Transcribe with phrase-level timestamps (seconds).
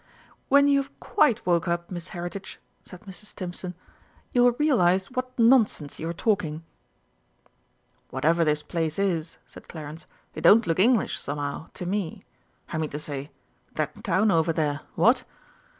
[0.49, 3.25] "When you have quite woke up, Miss Heritage," said Mrs.
[3.25, 3.75] Stimpson,
[4.31, 6.63] "you will realise what nonsense you are talking."
[8.09, 12.25] "Whatever this place is," said Clarence, "it don't look English, somehow, to me.
[12.73, 13.29] I mean to say
[13.75, 15.23] that town over there what?"